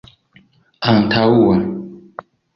[0.93, 1.53] antaŭa